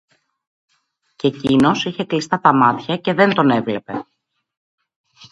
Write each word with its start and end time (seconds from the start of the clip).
Κι 1.15 1.27
εκείνος 1.27 1.85
είχε 1.85 2.05
κλειστά 2.05 2.39
τα 2.39 2.53
μάτια 2.55 2.97
και 2.97 3.13
δεν 3.13 3.33
τον 3.33 3.49
έβλεπε 3.49 4.05